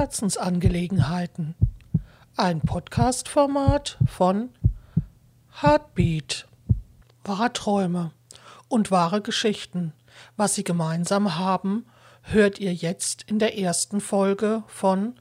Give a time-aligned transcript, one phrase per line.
[0.00, 1.54] Herzensangelegenheiten.
[2.34, 4.48] Ein Podcast-Format von
[5.60, 6.48] Heartbeat.
[7.22, 8.10] Wahrträume
[8.68, 9.92] und wahre Geschichten.
[10.38, 11.84] Was sie gemeinsam haben,
[12.22, 15.20] hört ihr jetzt in der ersten Folge von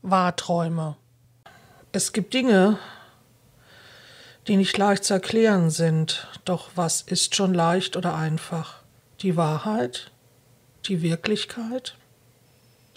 [0.00, 0.96] Wahrträume.
[1.92, 2.78] Es gibt Dinge,
[4.46, 8.82] die nicht leicht zu erklären sind, doch was ist schon leicht oder einfach?
[9.20, 10.12] Die Wahrheit?
[10.86, 11.94] Die Wirklichkeit?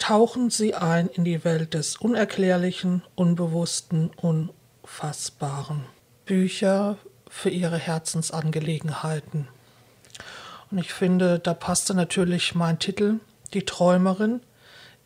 [0.02, 5.84] Tauchen sie ein in die Welt des Unerklärlichen, Unbewussten, Unfassbaren.
[6.24, 6.98] Bücher
[7.28, 9.46] für ihre Herzensangelegenheiten.
[10.72, 13.20] Und ich finde, da passte natürlich mein Titel,
[13.54, 14.40] Die Träumerin,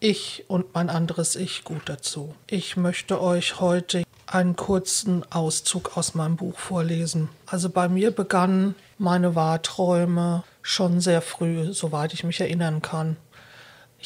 [0.00, 2.34] ich und mein anderes Ich gut dazu.
[2.46, 7.28] Ich möchte euch heute einen kurzen Auszug aus meinem Buch vorlesen.
[7.44, 13.18] Also bei mir begannen meine Wahrträume schon sehr früh, soweit ich mich erinnern kann.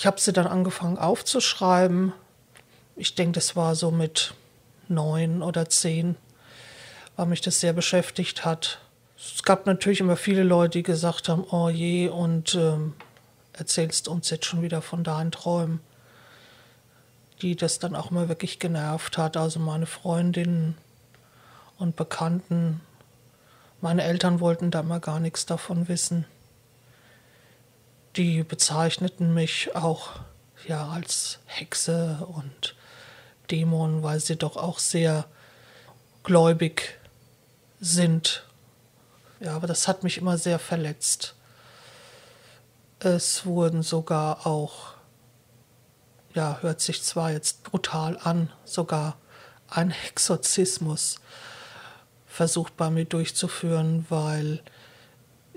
[0.00, 2.14] Ich habe sie dann angefangen aufzuschreiben.
[2.96, 4.32] Ich denke, das war so mit
[4.88, 6.16] neun oder zehn,
[7.16, 8.80] weil mich das sehr beschäftigt hat.
[9.18, 12.94] Es gab natürlich immer viele Leute, die gesagt haben, oh je, und ähm,
[13.52, 15.80] erzählst uns jetzt schon wieder von deinen Träumen.
[17.42, 19.36] Die das dann auch immer wirklich genervt hat.
[19.36, 20.78] Also meine Freundinnen
[21.76, 22.80] und Bekannten.
[23.82, 26.24] Meine Eltern wollten da immer gar nichts davon wissen
[28.16, 30.20] die bezeichneten mich auch
[30.66, 32.74] ja als Hexe und
[33.50, 35.26] Dämon, weil sie doch auch sehr
[36.22, 36.98] gläubig
[37.80, 38.44] sind.
[39.40, 41.34] Ja, aber das hat mich immer sehr verletzt.
[42.98, 44.94] Es wurden sogar auch,
[46.34, 49.16] ja, hört sich zwar jetzt brutal an, sogar
[49.68, 51.16] ein Exorzismus
[52.26, 54.62] versucht bei mir durchzuführen, weil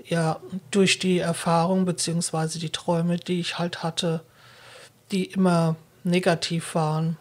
[0.06, 2.58] ja, durch die Erfahrung bzw.
[2.58, 4.20] die Träume, die ich halt hatte,
[5.10, 7.16] die immer negativ waren,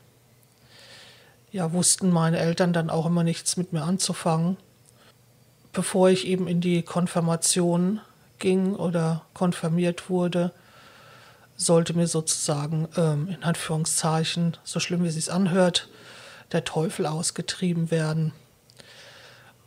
[1.51, 4.57] ja, wussten meine Eltern dann auch immer nichts mit mir anzufangen.
[5.71, 8.01] Bevor ich eben in die Konfirmation
[8.39, 10.51] ging oder konfirmiert wurde,
[11.55, 15.89] sollte mir sozusagen ähm, in Anführungszeichen, so schlimm wie es sich anhört,
[16.51, 18.33] der Teufel ausgetrieben werden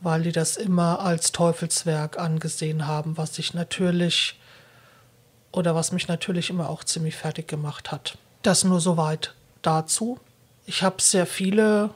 [0.01, 4.39] weil die das immer als Teufelswerk angesehen haben, was ich natürlich
[5.53, 8.19] oder was mich natürlich immer auch ziemlich fertig gemacht hat.
[8.43, 10.21] Das nur soweit dazu.
[10.67, 11.91] Ich habe sehr viele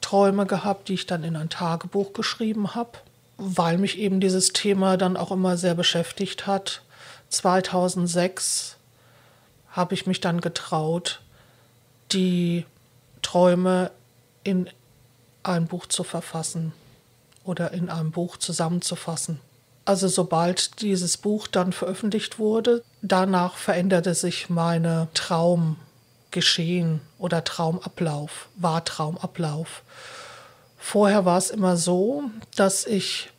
[0.00, 2.98] Träume gehabt, die ich dann in ein Tagebuch geschrieben habe,
[3.38, 6.82] weil mich eben dieses Thema dann auch immer sehr beschäftigt hat.
[7.30, 8.76] 2006
[9.70, 11.22] habe ich mich dann getraut,
[12.12, 12.66] die
[13.22, 13.90] Träume
[14.44, 14.68] in
[15.42, 16.72] ein Buch zu verfassen
[17.46, 19.40] oder in einem Buch zusammenzufassen.
[19.84, 28.84] Also sobald dieses Buch dann veröffentlicht wurde, danach veränderte sich meine Traumgeschehen oder Traumablauf, war
[28.84, 29.82] Traumablauf.
[30.76, 32.24] Vorher war es immer so,
[32.56, 33.30] dass ich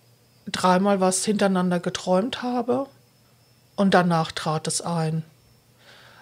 [0.50, 2.88] dreimal was hintereinander geträumt habe
[3.75, 5.24] und danach trat es ein.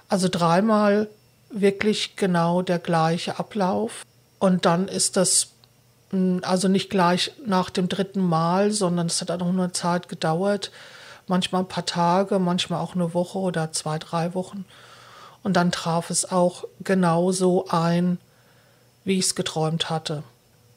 [0.09, 1.07] Also dreimal
[1.49, 4.03] wirklich genau der gleiche Ablauf
[4.39, 5.54] und dann ist das
[6.11, 10.71] also nicht gleich nach dem dritten Mal, sondern es hat auch eine Zeit gedauert.
[11.27, 14.65] Manchmal ein paar Tage, manchmal auch eine Woche oder zwei, drei Wochen.
[15.43, 18.19] Und dann traf es auch genauso ein,
[19.03, 20.23] wie ich es geträumt hatte.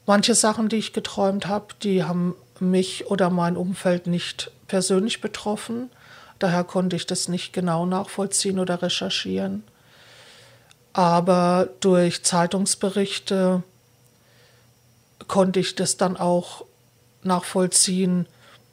[0.05, 5.89] Manche Sachen, die ich geträumt habe, die haben mich oder mein Umfeld nicht persönlich betroffen.
[6.39, 9.63] Daher konnte ich das nicht genau nachvollziehen oder recherchieren.
[10.93, 13.63] Aber durch Zeitungsberichte
[15.27, 16.65] konnte ich das dann auch
[17.23, 18.27] nachvollziehen,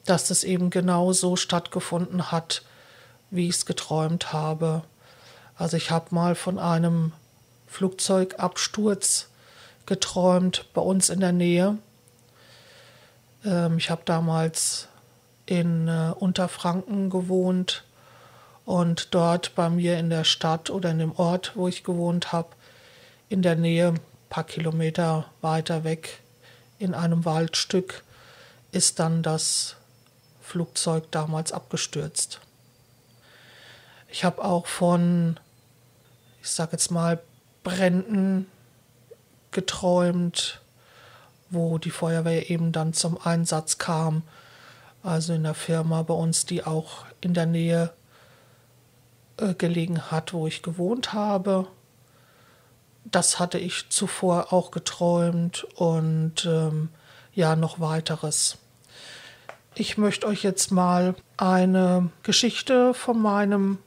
[0.05, 2.63] dass das eben genau so stattgefunden hat,
[3.29, 4.83] wie ich es geträumt habe.
[5.55, 7.11] Also ich habe mal von einem
[7.67, 9.27] Flugzeugabsturz
[9.85, 11.77] geträumt bei uns in der Nähe.
[13.43, 14.87] Ähm, ich habe damals
[15.45, 17.83] in äh, Unterfranken gewohnt
[18.65, 22.49] und dort bei mir in der Stadt oder in dem Ort, wo ich gewohnt habe,
[23.29, 26.19] in der Nähe, ein paar Kilometer weiter weg,
[26.79, 28.03] in einem Waldstück
[28.71, 29.75] ist dann das
[30.41, 32.39] Flugzeug damals abgestürzt.
[34.09, 35.39] Ich habe auch von,
[36.41, 37.21] ich sage jetzt mal,
[37.63, 38.47] Bränden
[39.51, 40.61] geträumt,
[41.49, 44.23] wo die Feuerwehr eben dann zum Einsatz kam.
[45.03, 47.91] Also in der Firma bei uns, die auch in der Nähe
[49.37, 51.67] äh, gelegen hat, wo ich gewohnt habe
[53.11, 56.89] das hatte ich zuvor auch geträumt und ähm,
[57.33, 58.57] ja, noch weiteres.
[59.75, 63.77] Ich möchte euch jetzt mal eine Geschichte von meinem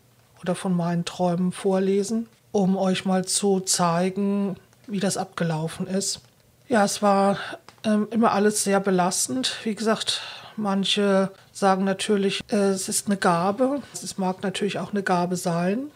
[0.40, 2.28] oder von meinen Träumen vorlesen.
[2.52, 4.56] um euch mal zu zeigen,
[4.87, 6.20] wie das abgelaufen ist.
[6.69, 7.38] Ja, es war
[7.84, 9.56] ähm, immer alles sehr belastend.
[9.62, 10.20] Wie gesagt,
[10.56, 13.82] manche sagen natürlich, äh, es ist eine Gabe.
[13.93, 15.90] Es mag natürlich auch eine Gabe sein,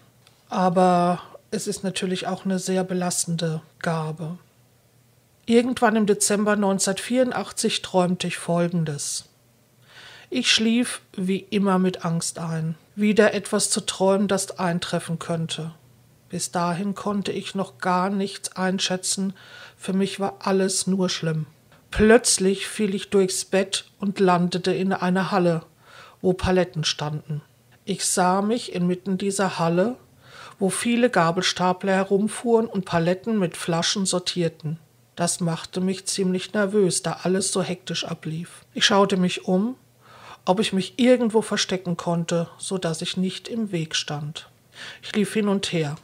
[0.48, 1.20] aber
[1.54, 4.38] es ist natürlich auch eine sehr belastende Gabe.
[5.46, 9.26] Irgendwann im Dezember 1984 träumte ich Folgendes.
[10.30, 15.72] Ich schlief wie immer mit Angst ein, wieder etwas zu träumen, das eintreffen könnte.
[16.28, 19.34] Bis dahin konnte ich noch gar nichts einschätzen,
[19.76, 21.46] für mich war alles nur schlimm.
[21.90, 25.62] Plötzlich fiel ich durchs Bett und landete in einer Halle,
[26.20, 27.42] wo Paletten standen.
[27.84, 29.96] Ich sah mich inmitten dieser Halle,
[30.58, 34.78] wo viele Gabelstapler herumfuhren und Paletten mit Flaschen sortierten.
[35.16, 38.64] Das machte mich ziemlich nervös, da alles so hektisch ablief.
[38.74, 39.76] Ich schaute mich um,
[40.44, 44.48] ob ich mich irgendwo verstecken konnte, so dass ich nicht im Weg stand.
[45.02, 45.96] Ich lief hin und her.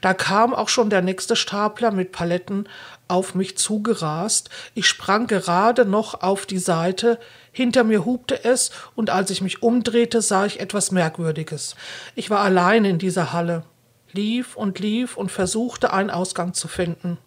[0.00, 2.68] Da kam auch schon der nächste Stapler mit Paletten
[3.08, 4.50] auf mich zugerast.
[4.74, 7.18] Ich sprang gerade noch auf die Seite,
[7.52, 11.74] hinter mir hubte es, und als ich mich umdrehte, sah ich etwas Merkwürdiges.
[12.14, 13.64] Ich war allein in dieser Halle,
[14.12, 17.18] lief und lief und versuchte einen Ausgang zu finden.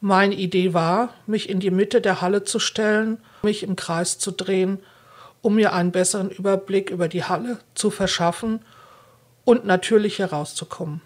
[0.00, 4.30] Meine Idee war, mich in die Mitte der Halle zu stellen, mich im Kreis zu
[4.30, 4.80] drehen,
[5.40, 8.60] um mir einen besseren Überblick über die Halle zu verschaffen
[9.46, 11.00] und natürlich herauszukommen.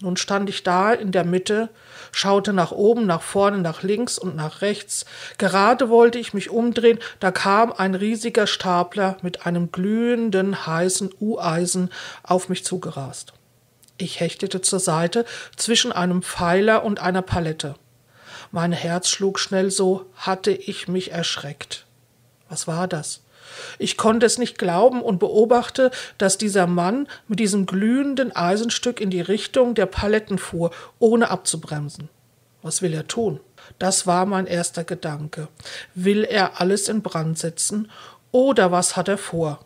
[0.00, 1.68] Nun stand ich da in der Mitte,
[2.10, 5.04] schaute nach oben, nach vorne, nach links und nach rechts.
[5.36, 11.90] Gerade wollte ich mich umdrehen, da kam ein riesiger Stapler mit einem glühenden, heißen U-Eisen
[12.22, 13.34] auf mich zugerast.
[13.98, 17.74] Ich hechtete zur Seite zwischen einem Pfeiler und einer Palette.
[18.52, 21.84] Mein Herz schlug schnell so, hatte ich mich erschreckt.
[22.48, 23.20] Was war das?
[23.78, 29.10] Ich konnte es nicht glauben und beobachte, dass dieser Mann mit diesem glühenden Eisenstück in
[29.10, 32.08] die Richtung der Paletten fuhr, ohne abzubremsen.
[32.62, 33.40] Was will er tun?
[33.78, 35.48] Das war mein erster Gedanke.
[35.94, 37.90] Will er alles in Brand setzen
[38.32, 39.60] oder was hat er vor?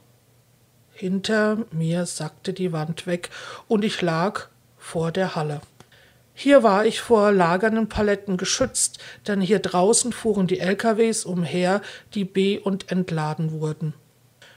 [0.93, 3.31] Hinter mir sackte die Wand weg
[3.67, 4.47] und ich lag
[4.79, 5.61] vor der Halle.
[6.37, 8.99] Hier war ich vor lagernden Paletten geschützt,
[9.29, 11.81] denn hier draußen fuhren die LKWs umher,
[12.13, 13.95] die be- und entladen wurden.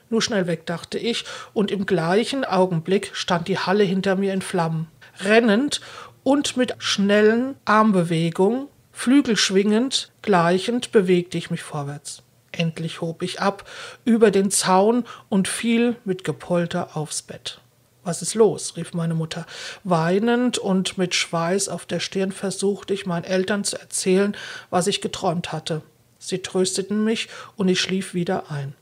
[0.10, 4.42] Nur schnell weg, dachte ich, und im gleichen Augenblick stand die Halle hinter mir in
[4.42, 4.88] Flammen.
[5.20, 5.82] Rennend
[6.24, 12.24] und mit schnellen Armbewegungen, flügelschwingend, gleichend bewegte ich mich vorwärts.
[12.52, 13.70] Endlich hob ich ab
[14.04, 17.62] über den Zaun und fiel mit Gepolter aufs Bett.
[18.08, 18.78] Was ist los?
[18.78, 19.46] rief meine Mutter.
[19.84, 24.34] Weinend und mit Schweiß auf der Stirn versuchte ich meinen Eltern zu erzählen,
[24.70, 25.82] was ich geträumt hatte.
[26.18, 27.28] Sie trösteten mich
[27.58, 28.76] und ich schlief wieder ein.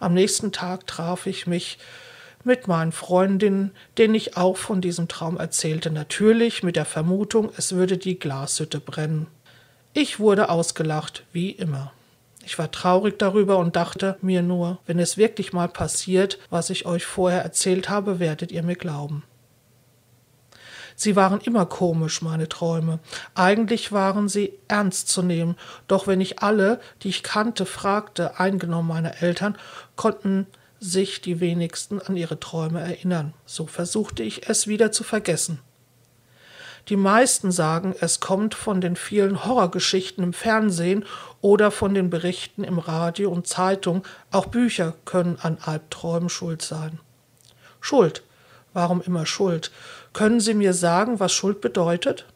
[0.00, 1.78] Am nächsten Tag traf ich mich
[2.42, 7.76] mit meinen Freundinnen, denen ich auch von diesem Traum erzählte, natürlich mit der Vermutung, es
[7.76, 9.28] würde die Glashütte brennen.
[9.92, 11.92] Ich wurde ausgelacht, wie immer.
[12.48, 16.86] Ich war traurig darüber und dachte mir nur, wenn es wirklich mal passiert, was ich
[16.86, 19.22] euch vorher erzählt habe, werdet ihr mir glauben.
[20.96, 23.00] Sie waren immer komisch, meine Träume.
[23.34, 25.56] Eigentlich waren sie ernst zu nehmen,
[25.88, 29.58] doch wenn ich alle, die ich kannte, fragte, eingenommen meiner Eltern,
[29.94, 30.46] konnten
[30.80, 33.34] sich die wenigsten an ihre Träume erinnern.
[33.44, 35.60] So versuchte ich es wieder zu vergessen.
[36.88, 41.04] Die meisten sagen, es kommt von den vielen Horrorgeschichten im Fernsehen
[41.40, 44.04] oder von den Berichten im Radio und Zeitung.
[44.30, 47.00] Auch Bücher können an Albträumen schuld sein.
[47.80, 48.22] Schuld.
[48.72, 49.70] Warum immer Schuld?
[50.12, 52.26] Können Sie mir sagen, was Schuld bedeutet?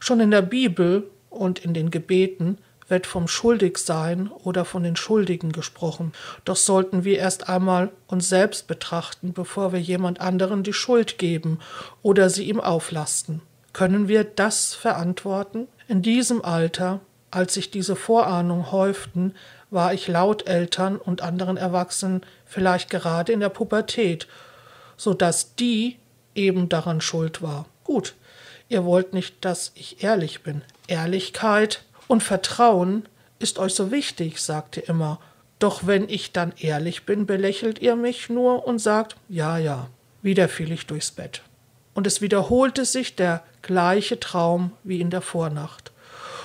[0.00, 5.52] Schon in der Bibel und in den Gebeten wird vom Schuldigsein oder von den Schuldigen
[5.52, 6.12] gesprochen.
[6.44, 11.58] Doch sollten wir erst einmal uns selbst betrachten, bevor wir jemand anderen die Schuld geben
[12.02, 13.42] oder sie ihm auflasten.
[13.72, 15.66] Können wir das verantworten?
[15.88, 17.00] In diesem Alter,
[17.30, 19.34] als sich diese Vorahnungen häuften,
[19.70, 24.28] war ich laut Eltern und anderen Erwachsenen vielleicht gerade in der Pubertät,
[24.96, 25.98] so dass die
[26.34, 27.66] eben daran schuld war.
[27.84, 28.14] Gut,
[28.68, 30.62] ihr wollt nicht, dass ich ehrlich bin.
[30.86, 33.08] Ehrlichkeit und Vertrauen
[33.38, 35.20] ist euch so wichtig, sagt ihr immer.
[35.58, 39.88] Doch wenn ich dann ehrlich bin, belächelt ihr mich nur und sagt, ja, ja.
[40.22, 41.42] Wieder fiel ich durchs Bett.
[41.94, 45.92] Und es wiederholte sich der gleiche Traum wie in der Vornacht.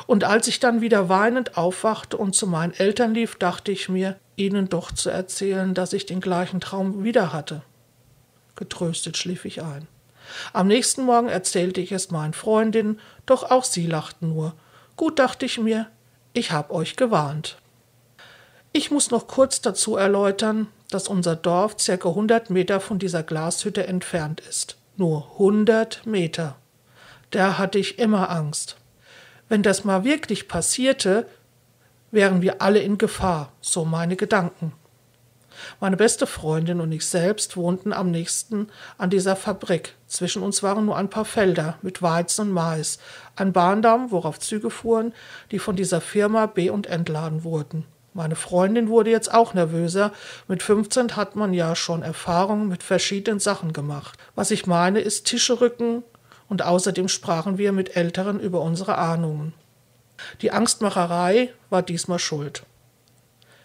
[0.07, 4.17] Und als ich dann wieder weinend aufwachte und zu meinen Eltern lief, dachte ich mir,
[4.35, 7.63] ihnen doch zu erzählen, dass ich den gleichen Traum wieder hatte.
[8.55, 9.87] Getröstet schlief ich ein.
[10.53, 14.53] Am nächsten Morgen erzählte ich es meinen Freundinnen, doch auch sie lachten nur
[14.95, 15.87] Gut, dachte ich mir,
[16.33, 17.57] ich hab euch gewarnt.
[18.73, 23.87] Ich muss noch kurz dazu erläutern, dass unser Dorf circa 100 Meter von dieser Glashütte
[23.87, 24.77] entfernt ist.
[24.95, 26.55] Nur 100 Meter.
[27.31, 28.77] Da hatte ich immer Angst.
[29.49, 31.27] Wenn das mal wirklich passierte,
[32.11, 34.73] wären wir alle in Gefahr, so meine Gedanken.
[35.79, 39.95] Meine beste Freundin und ich selbst wohnten am nächsten an dieser Fabrik.
[40.07, 42.99] Zwischen uns waren nur ein paar Felder mit Weizen und Mais,
[43.35, 45.13] ein Bahndamm, worauf Züge fuhren,
[45.51, 47.85] die von dieser Firma be- und entladen wurden.
[48.13, 50.11] Meine Freundin wurde jetzt auch nervöser.
[50.47, 54.17] Mit 15 hat man ja schon Erfahrungen mit verschiedenen Sachen gemacht.
[54.35, 56.03] Was ich meine, ist Tische rücken
[56.49, 59.53] und außerdem sprachen wir mit Älteren über unsere Ahnungen.
[60.41, 62.63] Die Angstmacherei war diesmal schuld.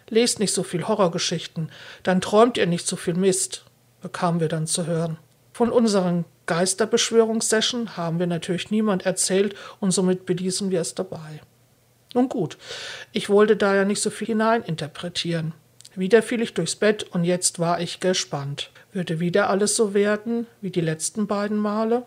[0.09, 1.71] Lest nicht so viel Horrorgeschichten,
[2.03, 3.65] dann träumt ihr nicht so viel Mist,
[4.01, 5.17] bekamen wir dann zu hören.
[5.53, 11.41] Von unseren Geisterbeschwörungssession haben wir natürlich niemand erzählt und somit beließen wir es dabei.
[12.13, 12.57] Nun gut,
[13.11, 15.53] ich wollte da ja nicht so viel hineininterpretieren.
[15.95, 18.71] Wieder fiel ich durchs Bett und jetzt war ich gespannt.
[18.93, 22.05] Würde wieder alles so werden wie die letzten beiden Male?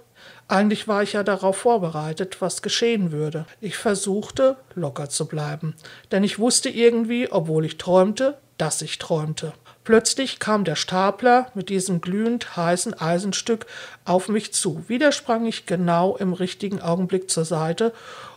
[0.50, 3.46] Eigentlich war ich ja darauf vorbereitet, was geschehen würde.
[3.60, 5.76] Ich versuchte, locker zu bleiben,
[6.10, 9.52] denn ich wusste irgendwie, obwohl ich träumte, dass ich träumte.
[9.84, 13.66] Plötzlich kam der Stapler mit diesem glühend heißen Eisenstück
[14.04, 14.82] auf mich zu.
[14.88, 17.92] Wieder sprang ich genau im richtigen Augenblick zur Seite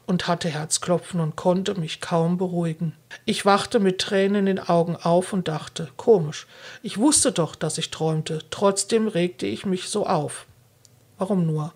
[0.06, 2.94] und hatte Herzklopfen und konnte mich kaum beruhigen.
[3.26, 6.46] Ich wachte mit Tränen in den Augen auf und dachte, komisch,
[6.84, 10.46] ich wusste doch, dass ich träumte, trotzdem regte ich mich so auf.
[11.18, 11.74] Warum nur?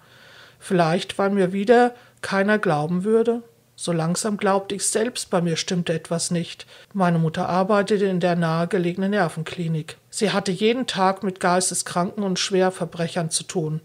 [0.68, 3.42] Vielleicht, weil mir wieder keiner glauben würde?
[3.78, 6.66] So langsam glaubte ich selbst, bei mir stimmte etwas nicht.
[6.92, 9.96] Meine Mutter arbeitete in der nahegelegenen Nervenklinik.
[10.10, 13.80] Sie hatte jeden Tag mit Geisteskranken und Schwerverbrechern zu tun.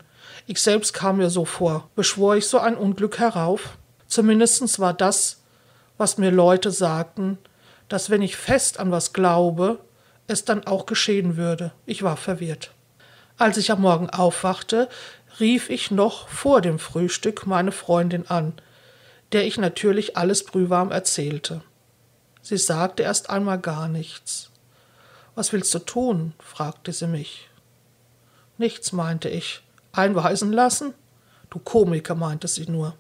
[0.49, 1.89] Ich selbst kam mir so vor.
[1.95, 3.79] Beschwor ich so ein Unglück herauf?
[4.09, 5.41] Zumindest war das,
[5.99, 7.39] was mir Leute sagten,
[7.89, 9.79] dass wenn ich fest an was glaube,
[10.27, 11.71] es dann auch geschehen würde.
[11.87, 12.73] Ich war verwirrt.
[13.39, 14.89] Als ich am Morgen aufwachte,
[15.41, 18.55] rief ich noch vor dem Frühstück meine Freundin an,
[19.33, 21.62] der ich natürlich alles brühwarm erzählte.
[22.43, 24.51] Sie sagte erst einmal gar nichts.
[25.35, 26.35] Was willst du tun?
[26.39, 27.49] fragte sie mich.
[28.59, 29.62] Nichts, meinte ich.
[29.93, 30.95] Einweisen lassen?
[31.51, 32.95] Du Komiker, meinte sie nur.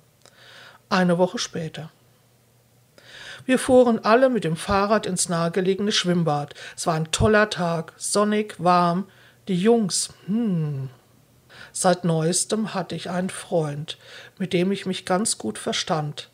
[0.88, 1.90] Eine Woche später.
[3.44, 6.54] Wir fuhren alle mit dem Fahrrad ins nahegelegene Schwimmbad.
[6.76, 9.08] Es war ein toller Tag, sonnig, warm.
[9.48, 10.88] Die Jungs, hm,
[11.72, 13.98] Seit neuestem hatte ich einen Freund,
[14.38, 16.30] mit dem ich mich ganz gut verstand,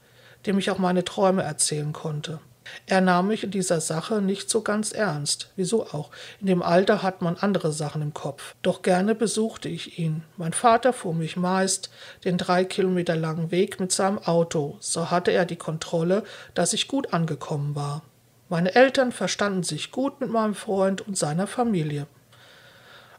[0.46, 2.40] dem ich auch meine Träume erzählen konnte.
[2.86, 5.50] Er nahm mich in dieser Sache nicht so ganz ernst.
[5.56, 6.10] Wieso auch?
[6.40, 8.54] In dem Alter hat man andere Sachen im Kopf.
[8.62, 10.22] Doch gerne besuchte ich ihn.
[10.36, 11.90] Mein Vater fuhr mich meist
[12.24, 14.76] den drei Kilometer langen Weg mit seinem Auto.
[14.80, 18.02] So hatte er die Kontrolle, dass ich gut angekommen war.
[18.48, 22.06] Meine Eltern verstanden sich gut mit meinem Freund und seiner Familie.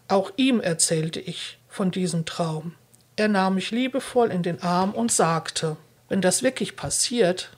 [0.08, 2.76] Auch ihm erzählte ich von diesem Traum.
[3.16, 5.78] Er nahm mich liebevoll in den Arm und sagte,
[6.10, 7.52] wenn das wirklich passiert,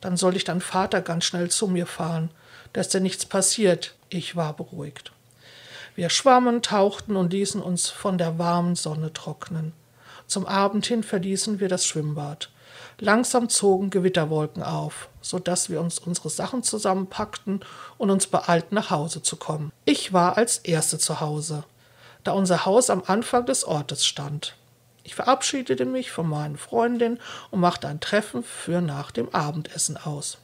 [0.00, 2.30] dann soll ich dein Vater ganz schnell zu mir fahren,
[2.72, 3.94] dass dir nichts passiert.
[4.08, 5.12] Ich war beruhigt.
[5.94, 9.72] Wir schwammen, tauchten und ließen uns von der warmen Sonne trocknen.
[10.26, 12.50] Zum Abend hin verließen wir das Schwimmbad.
[12.98, 17.60] Langsam zogen Gewitterwolken auf, so dass wir uns unsere Sachen zusammenpackten
[17.98, 19.72] und uns beeilten, nach Hause zu kommen.
[19.84, 21.64] Ich war als Erste zu Hause
[22.24, 24.54] da unser Haus am Anfang des Ortes stand.
[25.04, 27.18] Ich verabschiedete mich von meinen Freundinnen
[27.50, 30.38] und machte ein Treffen für nach dem Abendessen aus.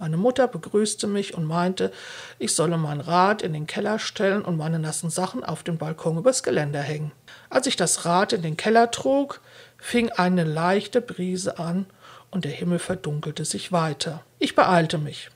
[0.00, 1.92] Meine Mutter begrüßte mich und meinte,
[2.38, 6.16] ich solle mein Rad in den Keller stellen und meine nassen Sachen auf dem Balkon
[6.16, 7.12] übers Geländer hängen.
[7.50, 9.42] Als ich das Rad in den Keller trug,
[9.76, 11.84] fing eine leichte Brise an
[12.30, 14.24] und der Himmel verdunkelte sich weiter.
[14.38, 15.28] Ich beeilte mich.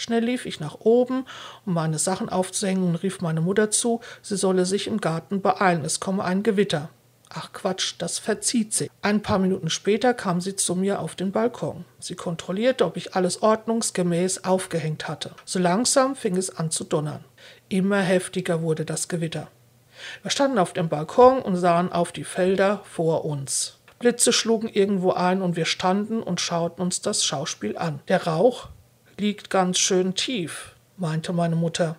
[0.00, 1.26] Schnell lief ich nach oben,
[1.66, 5.84] um meine Sachen aufzuhängen und rief meine Mutter zu, sie solle sich im Garten beeilen,
[5.84, 6.88] es komme ein Gewitter.
[7.28, 8.90] Ach Quatsch, das verzieht sie.
[9.02, 11.84] Ein paar Minuten später kam sie zu mir auf den Balkon.
[11.98, 15.32] Sie kontrollierte, ob ich alles ordnungsgemäß aufgehängt hatte.
[15.44, 17.22] So langsam fing es an zu donnern.
[17.68, 19.48] Immer heftiger wurde das Gewitter.
[20.22, 23.76] Wir standen auf dem Balkon und sahen auf die Felder vor uns.
[23.98, 28.00] Blitze schlugen irgendwo ein und wir standen und schauten uns das Schauspiel an.
[28.08, 28.70] Der Rauch
[29.20, 31.96] liegt ganz schön tief, meinte meine Mutter.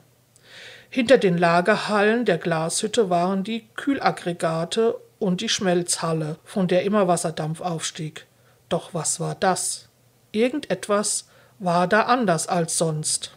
[0.89, 7.61] Hinter den Lagerhallen der Glashütte waren die Kühlaggregate und die Schmelzhalle, von der immer Wasserdampf
[7.61, 8.25] aufstieg.
[8.67, 9.87] Doch was war das?
[10.31, 11.27] Irgendetwas
[11.59, 13.31] war da anders als sonst.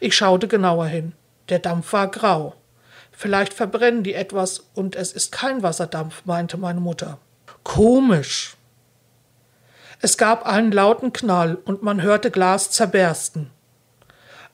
[0.00, 1.12] Ich schaute genauer hin.
[1.50, 2.54] Der Dampf war grau.
[3.12, 7.18] Vielleicht verbrennen die etwas und es ist kein Wasserdampf, meinte meine Mutter.
[7.62, 8.56] Komisch.
[10.02, 13.50] Es gab einen lauten Knall und man hörte Glas zerbersten.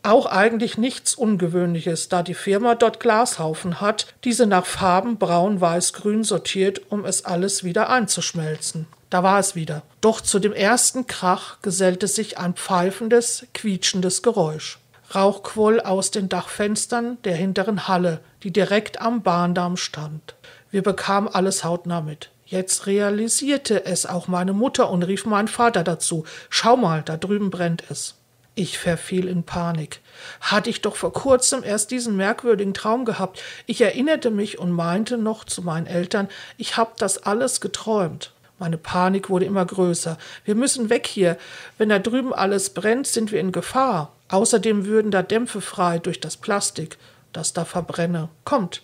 [0.03, 5.93] Auch eigentlich nichts Ungewöhnliches, da die Firma dort Glashaufen hat, diese nach Farben braun, weiß,
[5.93, 8.87] grün sortiert, um es alles wieder einzuschmelzen.
[9.11, 9.83] Da war es wieder.
[10.01, 14.79] Doch zu dem ersten Krach gesellte sich ein pfeifendes, quietschendes Geräusch.
[15.15, 20.35] Rauch quoll aus den Dachfenstern der hinteren Halle, die direkt am Bahndamm stand.
[20.73, 22.31] Wir bekamen alles hautnah mit.
[22.47, 26.25] Jetzt realisierte es auch meine Mutter und rief meinen Vater dazu.
[26.49, 28.15] Schau mal, da drüben brennt es.
[28.55, 30.01] Ich verfiel in Panik.
[30.41, 33.43] Hatte ich doch vor kurzem erst diesen merkwürdigen Traum gehabt.
[33.67, 38.33] Ich erinnerte mich und meinte noch zu meinen Eltern, ich hab das alles geträumt.
[38.59, 40.17] Meine Panik wurde immer größer.
[40.45, 41.37] Wir müssen weg hier.
[41.77, 44.13] Wenn da drüben alles brennt, sind wir in Gefahr.
[44.29, 46.97] Außerdem würden da Dämpfe frei durch das Plastik,
[47.33, 48.29] das da verbrenne.
[48.45, 48.83] Kommt.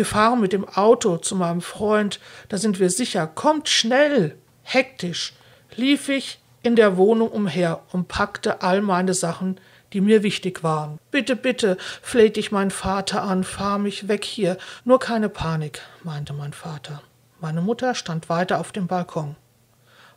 [0.00, 3.26] Wir fahren mit dem Auto zu meinem Freund, da sind wir sicher.
[3.26, 4.34] Kommt schnell.
[4.62, 5.34] Hektisch
[5.76, 9.60] lief ich in der Wohnung umher und packte all meine Sachen,
[9.92, 10.98] die mir wichtig waren.
[11.10, 14.56] Bitte, bitte, flehte ich meinen Vater an, fahr mich weg hier.
[14.86, 17.02] Nur keine Panik, meinte mein Vater.
[17.38, 19.36] Meine Mutter stand weiter auf dem Balkon.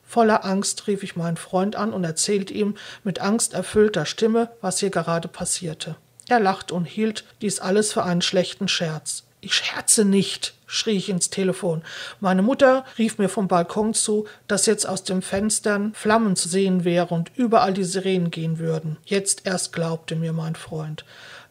[0.01, 4.91] Voller Angst rief ich meinen Freund an und erzählte ihm mit angsterfüllter Stimme, was hier
[4.91, 5.97] gerade passierte.
[6.29, 9.25] Er lachte und hielt dies alles für einen schlechten Scherz.
[9.43, 11.83] Ich scherze nicht, schrie ich ins Telefon.
[12.21, 16.85] Meine Mutter rief mir vom Balkon zu, dass jetzt aus den Fenstern Flammen zu sehen
[16.85, 18.97] wäre und überall die Sirenen gehen würden.
[19.03, 21.03] Jetzt erst glaubte mir mein Freund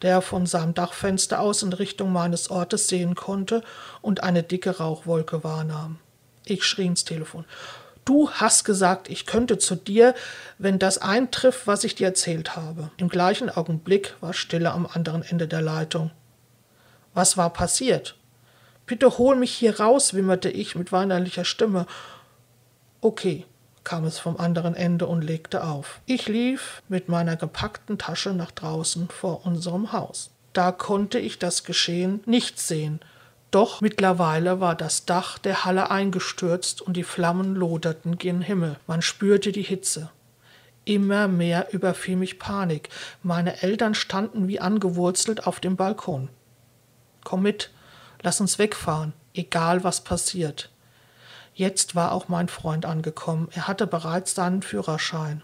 [0.02, 3.62] der von seinem Dachfenster aus in Richtung meines Ortes sehen konnte
[4.00, 5.98] und eine dicke Rauchwolke wahrnahm.
[6.44, 7.44] Ich schrie ins Telefon.
[8.04, 10.14] Du hast gesagt, ich könnte zu dir,
[10.58, 12.90] wenn das eintrifft, was ich dir erzählt habe.
[12.96, 16.10] Im gleichen Augenblick war Stille am anderen Ende der Leitung.
[17.14, 18.16] Was war passiert?
[18.86, 21.86] Bitte hol mich hier raus, wimmerte ich mit weinerlicher Stimme.
[23.00, 23.46] Okay,
[23.84, 26.00] kam es vom anderen Ende und legte auf.
[26.06, 30.30] Ich lief mit meiner gepackten Tasche nach draußen vor unserem Haus.
[30.52, 33.00] Da konnte ich das Geschehen nicht sehen,
[33.52, 38.76] doch mittlerweile war das Dach der Halle eingestürzt und die Flammen loderten gen Himmel.
[38.86, 40.10] Man spürte die Hitze.
[40.86, 42.88] Immer mehr überfiel mich Panik.
[43.22, 46.30] Meine Eltern standen wie angewurzelt auf dem Balkon.
[47.24, 47.70] Komm mit,
[48.22, 50.70] lass uns wegfahren, egal was passiert.
[51.54, 53.48] Jetzt war auch mein Freund angekommen.
[53.52, 55.42] Er hatte bereits seinen Führerschein.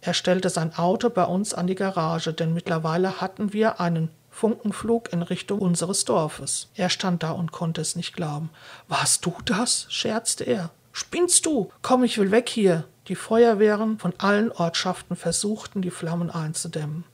[0.00, 5.12] Er stellte sein Auto bei uns an die Garage, denn mittlerweile hatten wir einen Funkenflug
[5.12, 6.68] in Richtung unseres Dorfes.
[6.74, 8.50] Er stand da und konnte es nicht glauben.
[8.88, 9.86] Warst du das?
[9.90, 10.70] scherzte er.
[10.92, 11.70] Spinnst du?
[11.82, 12.84] Komm, ich will weg hier.
[13.08, 17.04] Die Feuerwehren von allen Ortschaften versuchten, die Flammen einzudämmen.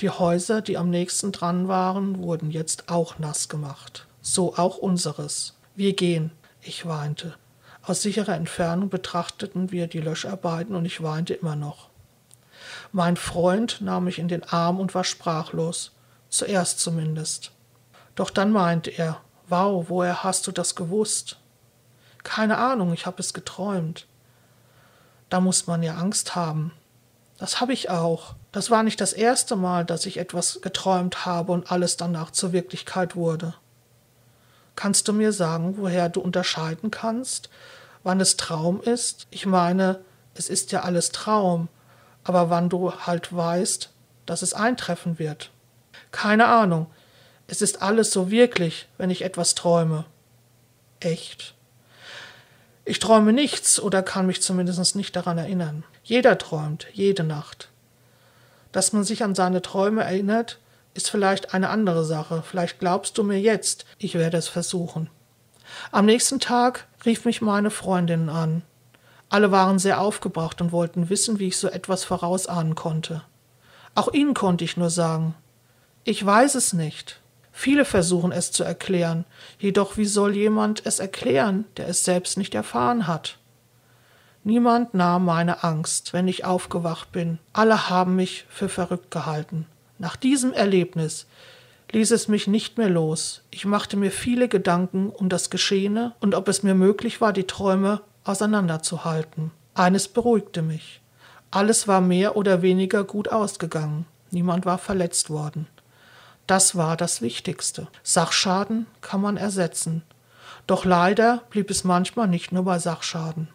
[0.00, 4.06] Die Häuser, die am nächsten dran waren, wurden jetzt auch nass gemacht.
[4.20, 5.54] So auch unseres.
[5.74, 6.32] Wir gehen.
[6.60, 7.34] Ich weinte.
[7.82, 11.88] Aus sicherer Entfernung betrachteten wir die Löscharbeiten und ich weinte immer noch.
[12.92, 15.92] Mein Freund nahm mich in den Arm und war sprachlos,
[16.28, 17.52] zuerst zumindest.
[18.16, 21.38] Doch dann meinte er, wow, woher hast du das gewusst?
[22.22, 24.06] Keine Ahnung, ich habe es geträumt.
[25.30, 26.72] Da muss man ja Angst haben.
[27.38, 28.34] Das habe ich auch.
[28.52, 32.52] Das war nicht das erste Mal, dass ich etwas geträumt habe und alles danach zur
[32.52, 33.54] Wirklichkeit wurde.
[34.74, 37.50] Kannst du mir sagen, woher du unterscheiden kannst,
[38.02, 39.26] wann es Traum ist?
[39.30, 40.00] Ich meine,
[40.34, 41.68] es ist ja alles Traum,
[42.24, 43.90] aber wann du halt weißt,
[44.26, 45.50] dass es eintreffen wird.
[46.12, 46.86] Keine Ahnung.
[47.46, 50.04] Es ist alles so wirklich, wenn ich etwas träume.
[51.00, 51.55] Echt.
[52.88, 55.82] Ich träume nichts oder kann mich zumindest nicht daran erinnern.
[56.04, 57.68] Jeder träumt, jede Nacht.
[58.70, 60.60] Dass man sich an seine Träume erinnert,
[60.94, 62.44] ist vielleicht eine andere Sache.
[62.48, 65.10] Vielleicht glaubst du mir jetzt, ich werde es versuchen.
[65.90, 68.62] Am nächsten Tag rief mich meine Freundin an.
[69.28, 73.22] Alle waren sehr aufgebracht und wollten wissen, wie ich so etwas vorausahnen konnte.
[73.96, 75.34] Auch ihnen konnte ich nur sagen,
[76.04, 77.20] ich weiß es nicht.
[77.58, 79.24] Viele versuchen es zu erklären,
[79.58, 83.38] jedoch wie soll jemand es erklären, der es selbst nicht erfahren hat?
[84.44, 87.38] Niemand nahm meine Angst, wenn ich aufgewacht bin.
[87.54, 89.64] Alle haben mich für verrückt gehalten.
[89.98, 91.26] Nach diesem Erlebnis
[91.92, 93.40] ließ es mich nicht mehr los.
[93.50, 97.46] Ich machte mir viele Gedanken um das Geschehene und ob es mir möglich war, die
[97.46, 99.50] Träume auseinanderzuhalten.
[99.72, 101.00] Eines beruhigte mich.
[101.50, 104.04] Alles war mehr oder weniger gut ausgegangen.
[104.30, 105.66] Niemand war verletzt worden.
[106.46, 107.88] Das war das Wichtigste.
[108.02, 110.02] Sachschaden kann man ersetzen.
[110.66, 113.48] Doch leider blieb es manchmal nicht nur bei Sachschaden.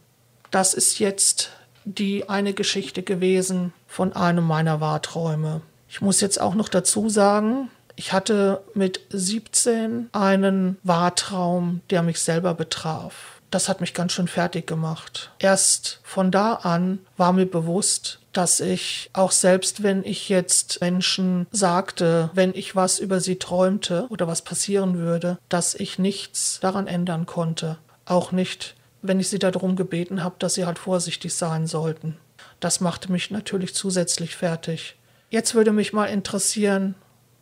[0.49, 1.51] Das ist jetzt
[1.85, 5.61] die eine Geschichte gewesen von einem meiner Wahrträume.
[5.89, 12.19] Ich muss jetzt auch noch dazu sagen, ich hatte mit 17 einen Wahrtraum, der mich
[12.19, 13.40] selber betraf.
[13.51, 15.31] Das hat mich ganz schön fertig gemacht.
[15.37, 21.47] Erst von da an war mir bewusst, dass ich auch selbst wenn ich jetzt Menschen
[21.51, 26.87] sagte, wenn ich was über sie träumte oder was passieren würde, dass ich nichts daran
[26.87, 27.77] ändern konnte.
[28.05, 32.17] Auch nicht, wenn ich sie darum gebeten habe, dass sie halt vorsichtig sein sollten.
[32.61, 34.95] Das machte mich natürlich zusätzlich fertig.
[35.29, 36.95] Jetzt würde mich mal interessieren,